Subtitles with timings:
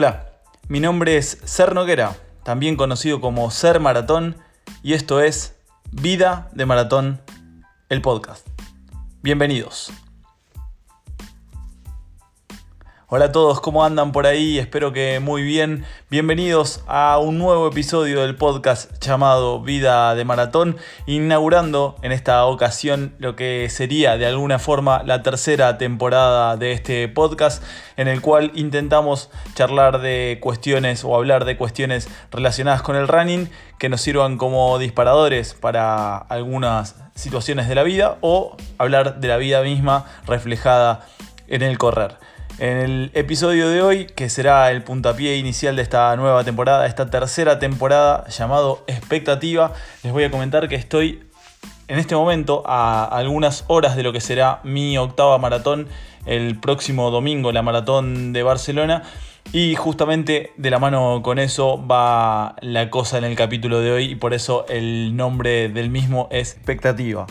[0.00, 0.30] Hola,
[0.68, 4.36] mi nombre es Ser Noguera, también conocido como Ser Maratón,
[4.80, 5.56] y esto es
[5.90, 7.20] Vida de Maratón,
[7.88, 8.46] el podcast.
[9.22, 9.90] Bienvenidos.
[13.10, 14.58] Hola a todos, ¿cómo andan por ahí?
[14.58, 15.86] Espero que muy bien.
[16.10, 23.14] Bienvenidos a un nuevo episodio del podcast llamado Vida de Maratón, inaugurando en esta ocasión
[23.18, 27.64] lo que sería de alguna forma la tercera temporada de este podcast,
[27.96, 33.48] en el cual intentamos charlar de cuestiones o hablar de cuestiones relacionadas con el running
[33.78, 39.38] que nos sirvan como disparadores para algunas situaciones de la vida o hablar de la
[39.38, 41.06] vida misma reflejada
[41.46, 42.27] en el correr.
[42.58, 47.08] En el episodio de hoy, que será el puntapié inicial de esta nueva temporada, esta
[47.08, 51.22] tercera temporada llamado Expectativa, les voy a comentar que estoy
[51.86, 55.86] en este momento a algunas horas de lo que será mi octava maratón
[56.26, 59.04] el próximo domingo, la maratón de Barcelona.
[59.52, 64.04] Y justamente de la mano con eso va la cosa en el capítulo de hoy
[64.06, 67.26] y por eso el nombre del mismo es Expectativa.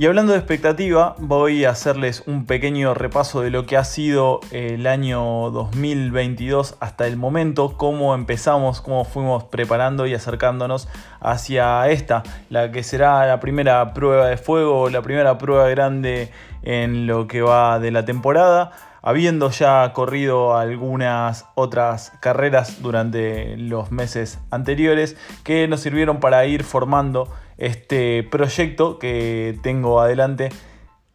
[0.00, 4.40] Y hablando de expectativa, voy a hacerles un pequeño repaso de lo que ha sido
[4.50, 10.88] el año 2022 hasta el momento, cómo empezamos, cómo fuimos preparando y acercándonos
[11.20, 16.30] hacia esta, la que será la primera prueba de fuego, la primera prueba grande
[16.62, 23.90] en lo que va de la temporada habiendo ya corrido algunas otras carreras durante los
[23.90, 27.28] meses anteriores que nos sirvieron para ir formando
[27.60, 30.48] este proyecto que tengo adelante,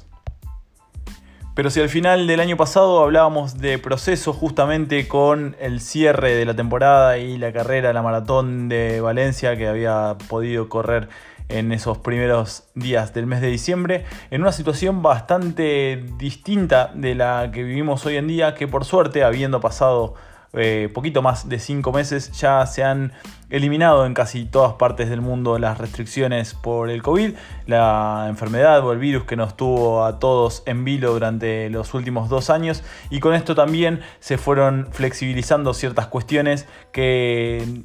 [1.55, 6.45] Pero si al final del año pasado hablábamos de proceso justamente con el cierre de
[6.45, 11.09] la temporada y la carrera, la maratón de Valencia que había podido correr
[11.53, 17.51] en esos primeros días del mes de diciembre, en una situación bastante distinta de la
[17.51, 20.15] que vivimos hoy en día, que por suerte, habiendo pasado
[20.53, 23.11] eh, poquito más de cinco meses, ya se han
[23.49, 27.33] eliminado en casi todas partes del mundo las restricciones por el COVID,
[27.67, 32.29] la enfermedad o el virus que nos tuvo a todos en vilo durante los últimos
[32.29, 37.83] dos años, y con esto también se fueron flexibilizando ciertas cuestiones que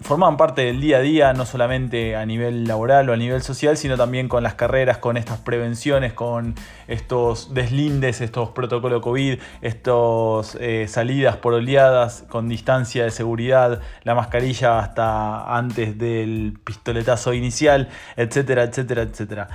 [0.00, 3.76] formaban parte del día a día, no solamente a nivel laboral o a nivel social,
[3.76, 6.54] sino también con las carreras, con estas prevenciones, con
[6.86, 14.14] estos deslindes, estos protocolos COVID, estas eh, salidas por oleadas con distancia de seguridad, la
[14.14, 19.48] mascarilla hasta antes del pistoletazo inicial, etcétera, etcétera, etcétera.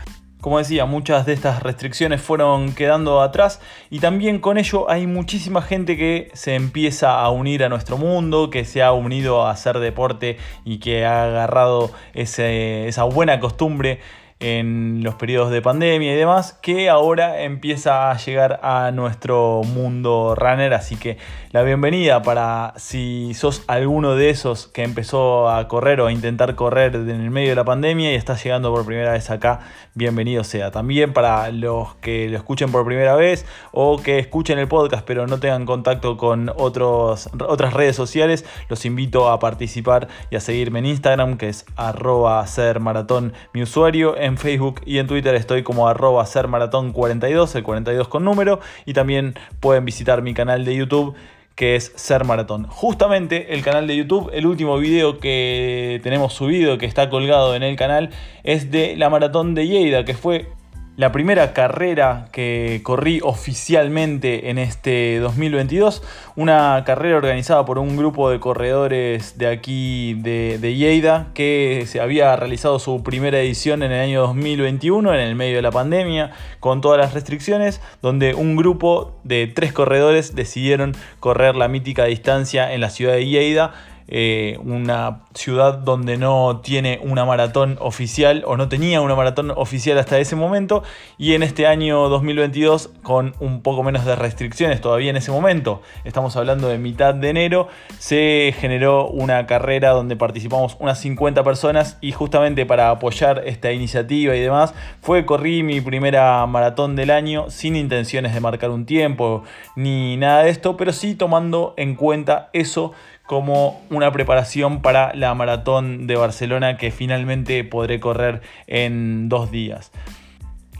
[0.43, 5.61] Como decía, muchas de estas restricciones fueron quedando atrás y también con ello hay muchísima
[5.61, 9.79] gente que se empieza a unir a nuestro mundo, que se ha unido a hacer
[9.79, 14.01] deporte y que ha agarrado esa buena costumbre
[14.43, 20.35] en los periodos de pandemia y demás, que ahora empieza a llegar a nuestro mundo
[20.35, 20.73] runner.
[20.73, 21.17] Así que
[21.51, 26.55] la bienvenida para si sos alguno de esos que empezó a correr o a intentar
[26.55, 29.61] correr en el medio de la pandemia y está llegando por primera vez acá,
[29.93, 30.71] bienvenido sea.
[30.71, 35.25] También para los que lo escuchen por primera vez o que escuchen el podcast pero
[35.25, 40.79] no tengan contacto con otros, otras redes sociales, los invito a participar y a seguirme
[40.79, 44.17] en Instagram, que es arroba ser maratón mi usuario.
[44.37, 48.59] Facebook y en Twitter estoy como arroba sermaratón42, el 42 con número.
[48.85, 51.15] Y también pueden visitar mi canal de YouTube
[51.55, 52.65] que es Ser Maratón.
[52.65, 57.63] Justamente el canal de YouTube, el último video que tenemos subido, que está colgado en
[57.63, 58.09] el canal,
[58.43, 60.47] es de la maratón de Lleida, que fue
[60.95, 66.03] la primera carrera que corrí oficialmente en este 2022,
[66.35, 71.99] una carrera organizada por un grupo de corredores de aquí de, de, Lleida que se
[71.99, 76.31] había realizado su primera edición en el año 2021 en el medio de la pandemia
[76.59, 82.71] con todas las restricciones, donde un grupo de tres corredores decidieron correr la mítica distancia
[82.71, 83.73] en la ciudad de Lleida
[84.07, 89.97] eh, una ciudad donde no tiene una maratón oficial o no tenía una maratón oficial
[89.97, 90.83] hasta ese momento
[91.17, 95.81] y en este año 2022 con un poco menos de restricciones todavía en ese momento,
[96.03, 97.67] estamos hablando de mitad de enero,
[97.97, 104.35] se generó una carrera donde participamos unas 50 personas y justamente para apoyar esta iniciativa
[104.35, 109.43] y demás fue corrí mi primera maratón del año sin intenciones de marcar un tiempo
[109.75, 112.93] ni nada de esto, pero sí tomando en cuenta eso
[113.33, 119.91] como una preparación para la maratón de Barcelona que finalmente podré correr en dos días.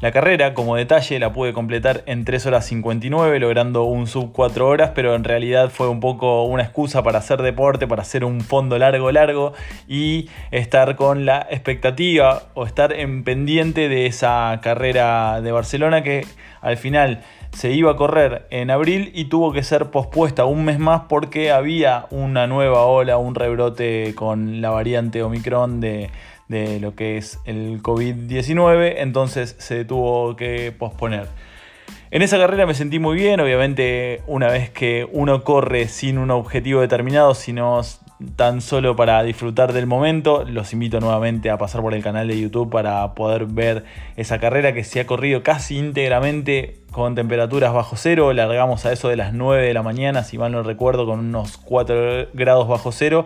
[0.04, 4.68] La carrera, como detalle, la pude completar en 3 horas 59, logrando un sub 4
[4.68, 8.42] horas, pero en realidad fue un poco una excusa para hacer deporte, para hacer un
[8.42, 9.54] fondo largo, largo
[9.88, 16.28] y estar con la expectativa o estar en pendiente de esa carrera de Barcelona que
[16.60, 17.22] al final
[17.54, 21.52] se iba a correr en abril y tuvo que ser pospuesta un mes más porque
[21.52, 26.10] había una nueva ola, un rebrote con la variante Omicron de,
[26.48, 31.28] de lo que es el COVID-19, entonces se tuvo que posponer.
[32.12, 36.30] En esa carrera me sentí muy bien, obviamente una vez que uno corre sin un
[36.30, 37.82] objetivo determinado, sino
[38.36, 42.40] tan solo para disfrutar del momento, los invito nuevamente a pasar por el canal de
[42.40, 43.84] YouTube para poder ver
[44.16, 49.10] esa carrera que se ha corrido casi íntegramente con temperaturas bajo cero, largamos a eso
[49.10, 52.92] de las 9 de la mañana, si mal no recuerdo, con unos 4 grados bajo
[52.92, 53.26] cero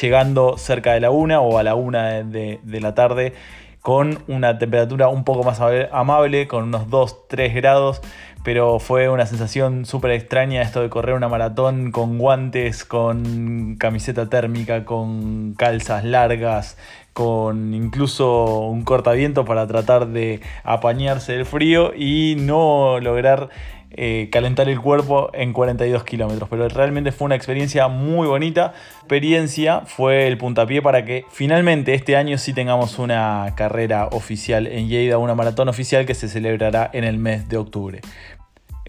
[0.00, 3.34] llegando cerca de la una o a la una de, la tarde
[3.82, 5.60] con una temperatura un poco más
[5.92, 8.02] amable, con unos 2-3 grados,
[8.44, 14.28] pero fue una sensación súper extraña esto de correr una maratón con guantes, con camiseta
[14.28, 16.76] térmica, con calzas largas,
[17.12, 23.48] con incluso un cortaviento para tratar de apañarse del frío y no lograr
[23.90, 26.48] eh, calentar el cuerpo en 42 kilómetros.
[26.48, 28.74] Pero realmente fue una experiencia muy bonita.
[28.98, 34.88] Experiencia fue el puntapié para que finalmente este año sí tengamos una carrera oficial en
[34.88, 38.00] Lleida, una maratón oficial que se celebrará en el mes de octubre.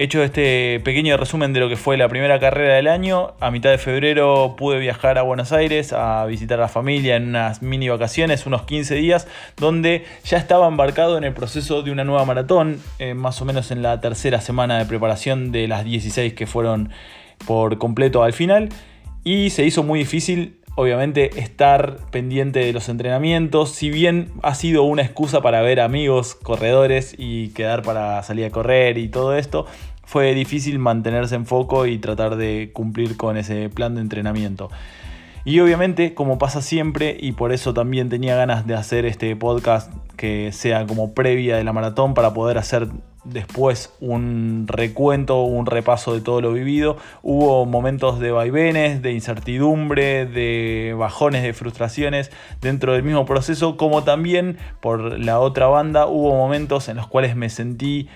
[0.01, 3.69] Hecho este pequeño resumen de lo que fue la primera carrera del año, a mitad
[3.69, 7.89] de febrero pude viajar a Buenos Aires a visitar a la familia en unas mini
[7.89, 12.81] vacaciones, unos 15 días, donde ya estaba embarcado en el proceso de una nueva maratón,
[12.97, 16.91] eh, más o menos en la tercera semana de preparación de las 16 que fueron
[17.45, 18.69] por completo al final,
[19.25, 24.83] y se hizo muy difícil obviamente estar pendiente de los entrenamientos, si bien ha sido
[24.83, 29.65] una excusa para ver amigos corredores y quedar para salir a correr y todo esto,
[30.05, 34.69] fue difícil mantenerse en foco y tratar de cumplir con ese plan de entrenamiento.
[35.43, 39.91] Y obviamente, como pasa siempre, y por eso también tenía ganas de hacer este podcast
[40.15, 42.87] que sea como previa de la maratón para poder hacer
[43.23, 46.97] después un recuento, un repaso de todo lo vivido.
[47.21, 52.31] Hubo momentos de vaivenes, de incertidumbre, de bajones, de frustraciones
[52.61, 57.35] dentro del mismo proceso, como también por la otra banda hubo momentos en los cuales
[57.35, 58.07] me sentí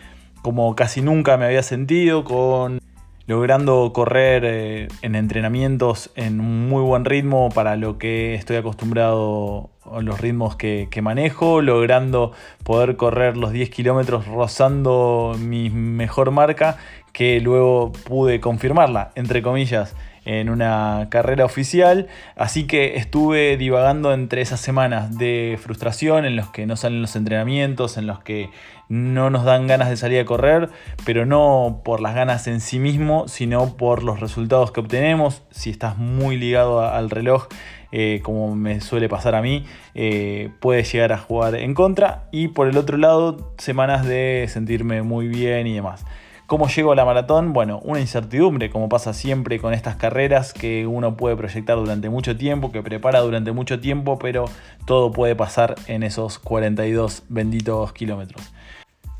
[0.43, 2.79] como casi nunca me había sentido, con
[3.25, 9.69] logrando correr eh, en entrenamientos en un muy buen ritmo para lo que estoy acostumbrado,
[10.01, 12.33] los ritmos que, que manejo, logrando
[12.63, 16.77] poder correr los 10 kilómetros rozando mi mejor marca,
[17.13, 19.95] que luego pude confirmarla, entre comillas,
[20.25, 26.49] en una carrera oficial, así que estuve divagando entre esas semanas de frustración en los
[26.49, 28.49] que no salen los entrenamientos, en los que
[28.87, 30.69] no nos dan ganas de salir a correr,
[31.05, 35.43] pero no por las ganas en sí mismo, sino por los resultados que obtenemos.
[35.51, 37.47] Si estás muy ligado al reloj,
[37.91, 42.25] eh, como me suele pasar a mí, eh, puedes llegar a jugar en contra.
[42.31, 46.05] Y por el otro lado, semanas de sentirme muy bien y demás.
[46.45, 47.53] ¿Cómo llego a la maratón?
[47.53, 52.35] Bueno, una incertidumbre, como pasa siempre con estas carreras que uno puede proyectar durante mucho
[52.35, 54.45] tiempo, que prepara durante mucho tiempo, pero
[54.85, 58.51] todo puede pasar en esos 42 benditos kilómetros.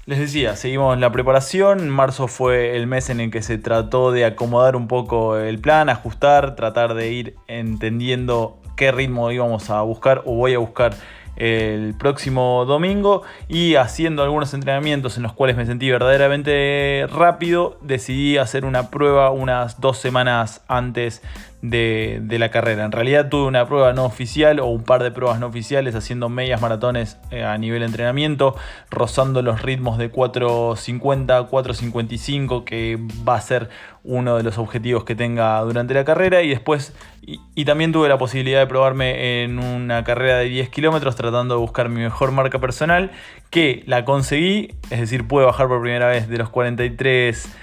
[0.06, 1.90] Les decía, seguimos la preparación.
[1.90, 5.88] Marzo fue el mes en el que se trató de acomodar un poco el plan,
[5.88, 10.94] ajustar, tratar de ir entendiendo qué ritmo íbamos a buscar o voy a buscar
[11.36, 18.38] el próximo domingo y haciendo algunos entrenamientos en los cuales me sentí verdaderamente rápido, decidí
[18.38, 21.22] hacer una prueba unas dos semanas antes
[21.64, 22.84] de, la carrera.
[22.84, 26.28] En realidad tuve una prueba no oficial o un par de pruebas no oficiales haciendo
[26.28, 28.56] medias maratones eh, a nivel de entrenamiento,
[28.92, 33.70] rozando los ritmos de 4.50, 4.55 que va a ser
[34.04, 38.18] uno de los objetivos que tenga durante la carrera y después y, también tuve la
[38.18, 42.60] posibilidad de probarme en una carrera de 10 kilómetros tratando de buscar mi mejor marca
[42.60, 43.12] personal
[43.50, 47.56] que la conseguí, es decir, pude bajar por primera vez de los 43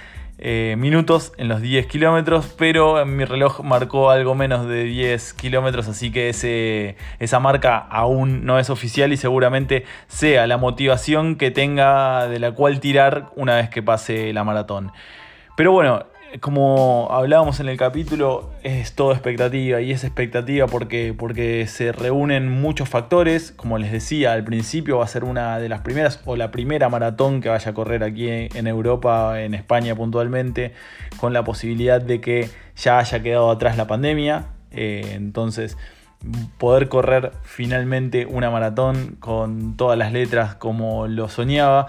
[0.43, 5.87] eh, minutos en los 10 kilómetros, pero mi reloj marcó algo menos de 10 kilómetros,
[5.87, 12.27] así que esa marca aún no es oficial y seguramente sea la motivación que tenga
[12.27, 14.93] de la cual tirar una vez que pase la maratón.
[15.57, 16.07] Pero bueno,
[16.39, 22.49] como hablábamos en el capítulo, es todo expectativa y es expectativa porque, porque se reúnen
[22.49, 23.51] muchos factores.
[23.51, 26.89] Como les decía, al principio va a ser una de las primeras o la primera
[26.89, 30.73] maratón que vaya a correr aquí en Europa, en España puntualmente,
[31.17, 34.47] con la posibilidad de que ya haya quedado atrás la pandemia.
[34.71, 35.77] Eh, entonces,
[36.59, 41.89] poder correr finalmente una maratón con todas las letras como lo soñaba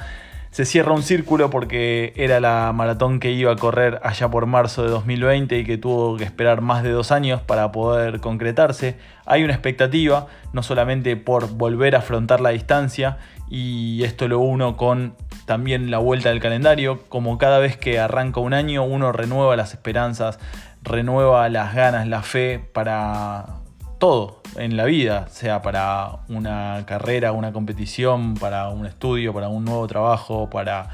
[0.51, 4.83] se cierra un círculo porque era la maratón que iba a correr allá por marzo
[4.83, 8.97] de 2020 y que tuvo que esperar más de dos años para poder concretarse.
[9.25, 13.17] Hay una expectativa, no solamente por volver a afrontar la distancia,
[13.49, 15.15] y esto lo uno con
[15.45, 19.73] también la vuelta del calendario, como cada vez que arranca un año uno renueva las
[19.73, 20.37] esperanzas,
[20.83, 23.60] renueva las ganas, la fe para
[24.01, 29.63] todo en la vida, sea para una carrera, una competición, para un estudio, para un
[29.63, 30.89] nuevo trabajo, para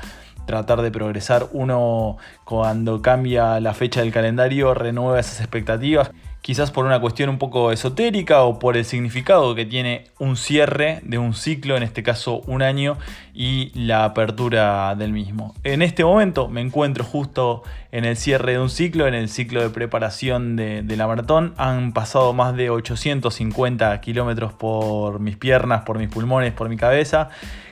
[0.45, 1.47] tratar de progresar.
[1.53, 6.11] Uno cuando cambia la fecha del calendario renueva esas expectativas
[6.47, 11.01] quizás por una cuestión un poco esotérica o por el significado que tiene un cierre
[11.03, 12.97] de un ciclo, en este caso un año,
[13.33, 15.53] y la apertura del mismo.
[15.65, 19.61] En este momento me encuentro justo en el cierre de un ciclo, en el ciclo
[19.61, 21.53] de preparación de, la maratón.
[21.57, 27.27] Han pasado más de 850 kilómetros por mis piernas, por mis pulmones, por mi cabeza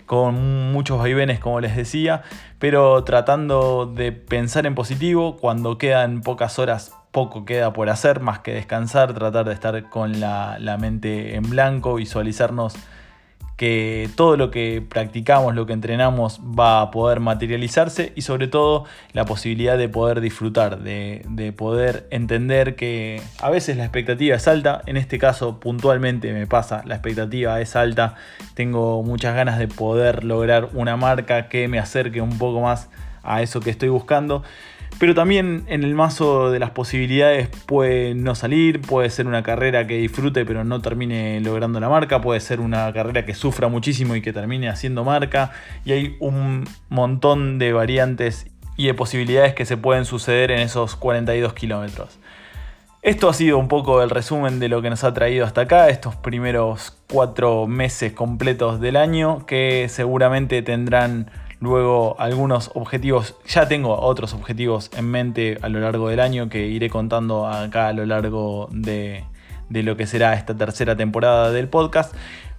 [0.05, 2.21] con muchos vaivenes, como les decía,
[2.59, 8.39] pero tratando de pensar en positivo cuando quedan pocas horas poco queda por hacer más
[8.39, 12.75] que descansar, tratar de estar con la, mente en blanco, visualizarnos
[13.55, 18.83] que todo lo que practicamos, lo que entrenamos va a poder materializarse y sobre todo
[19.13, 24.45] la posibilidad de poder disfrutar, de, de, poder entender que a veces la expectativa es
[24.49, 28.15] alta, en este caso puntualmente me pasa, la expectativa es alta,
[28.55, 32.89] tengo muchas ganas de poder lograr una marca que me acerque un poco más
[33.23, 34.43] a eso que estoy buscando.
[34.97, 39.85] Pero también en el mazo de las posibilidades puede no salir, puede ser una carrera
[39.87, 44.15] que disfrute pero no termine logrando la marca, puede ser una carrera que sufra muchísimo
[44.15, 45.51] y que termine haciendo marca.
[45.83, 48.47] Y hay un montón de variantes
[48.77, 52.17] y de posibilidades que se pueden suceder en esos 42 kilómetros.
[53.01, 55.89] Esto ha sido un poco el resumen de lo que nos ha traído hasta acá,
[55.89, 63.97] estos primeros cuatro meses completos del año, que seguramente tendrán Luego algunos objetivos, ya tengo
[63.99, 68.05] otros objetivos en mente a lo largo del año que iré contando acá a lo
[68.05, 69.23] largo de,
[69.69, 72.13] lo que será esta tercera temporada del podcast.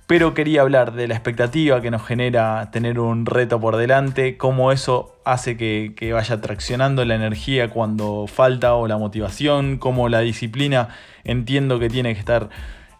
[0.06, 4.70] Pero quería hablar de la expectativa que nos genera tener un reto por delante, cómo
[4.70, 10.20] eso hace que, que vaya traccionando la energía cuando falta o la motivación, cómo la
[10.20, 10.90] disciplina
[11.24, 12.50] entiendo que tiene que estar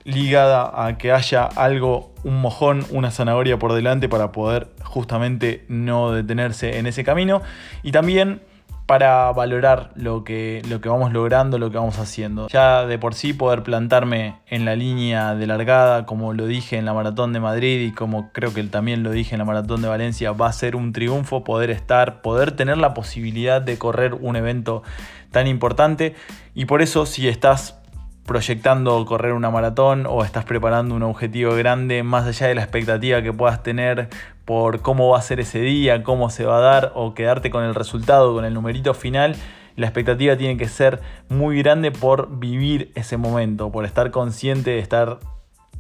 [0.07, 6.13] ligada a que haya algo, un mojón, una zanahoria por delante para poder justamente no
[6.13, 7.43] detenerse en ese camino.
[7.83, 8.41] Y también
[8.87, 12.47] para valorar lo que, lo que vamos logrando, lo que vamos haciendo.
[12.49, 16.85] Ya de por sí poder plantarme en la línea de largada, como lo dije en
[16.85, 19.89] la Maratón de Madrid y como creo que también lo dije en la Maratón de
[19.89, 24.37] Valencia, va a ser un triunfo poder estar, poder tener la posibilidad de correr un
[24.37, 24.85] evento
[25.33, 26.15] tan importante.
[26.55, 27.81] Y por eso si estás
[28.27, 33.23] proyectando correr una maratón o estás preparando un objetivo grande, más allá de la expectativa
[33.23, 34.09] que puedas tener
[34.45, 37.65] por cómo va a ser ese día, cómo se va a dar o quedarte con
[37.65, 39.37] el resultado, con el numerito final,
[39.77, 44.79] la expectativa tiene que ser muy grande por vivir ese momento, por estar consciente de
[44.79, 45.19] estar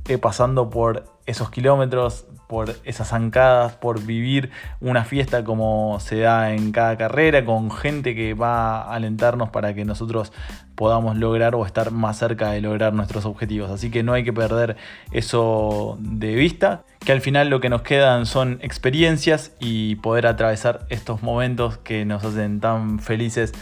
[0.08, 6.52] eh, pasando por esos kilómetros, por esas zancadas, por vivir una fiesta como se da
[6.52, 10.32] en cada carrera, con gente que va a alentarnos para que nosotros
[10.76, 13.70] podamos lograr o estar más cerca de lograr nuestros objetivos.
[13.70, 14.76] Así que no hay que perder
[15.10, 20.86] eso de vista, que al final lo que nos quedan son experiencias y poder atravesar
[20.88, 23.52] estos momentos que nos hacen tan felices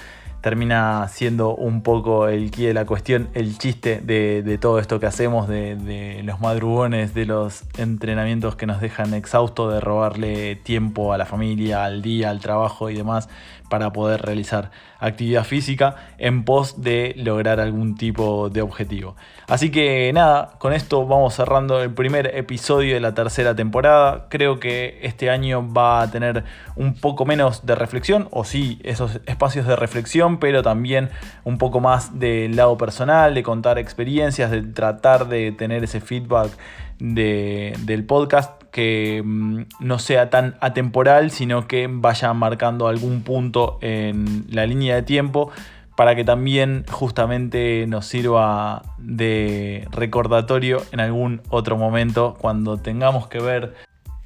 [0.44, 5.06] termina siendo un poco el quid de la cuestión, el chiste de, todo esto que
[5.06, 11.16] hacemos, de, los madrugones, de los entrenamientos que nos dejan exhaustos, de robarle tiempo a
[11.16, 13.30] la familia, al día, al trabajo y demás
[13.68, 14.70] para poder realizar
[15.00, 19.16] actividad física en pos de lograr algún tipo de objetivo.
[19.48, 24.26] Así que nada, con esto vamos cerrando el primer episodio de la tercera temporada.
[24.28, 26.44] Creo que este año va a tener
[26.76, 31.11] un poco menos de reflexión, o sí, esos espacios de reflexión, pero también
[31.45, 36.50] un poco más del lado personal, de contar experiencias, de tratar de tener ese feedback
[36.99, 44.47] del podcast que mm, no sea tan atemporal, sino que vaya marcando algún punto en
[44.50, 45.50] la línea de tiempo
[45.97, 53.38] para que también justamente nos sirva de recordatorio en algún otro momento cuando tengamos que
[53.38, 53.75] ver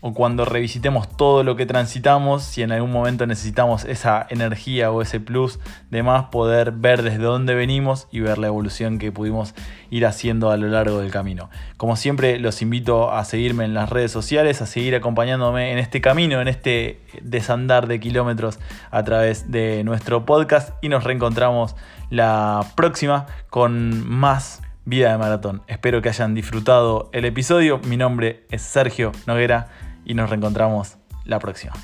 [0.01, 5.03] o cuando revisitemos todo lo que transitamos, si en algún momento necesitamos esa energía o
[5.03, 5.59] ese plus
[5.91, 9.55] de más, poder ver desde dónde venimos y ver la evolución que pudimos
[9.91, 11.51] ir haciendo a lo largo del camino.
[11.77, 16.01] Como siempre, los invito a seguirme en las redes sociales, a seguir acompañándome en este
[16.01, 18.61] camino, en este desandar de kilómetros
[18.93, 21.75] a través de nuestro podcast y nos reencontramos
[22.11, 25.63] la próxima con más vida de maratón.
[25.67, 27.79] Espero que hayan disfrutado el episodio.
[27.85, 29.69] Mi nombre es Sergio Noguera
[30.09, 31.75] y nos reencontramos la próxima.